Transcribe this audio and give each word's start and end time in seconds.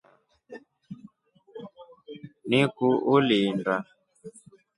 Niku 2.49 2.87
uli 3.13 3.37
inda. 3.49 3.75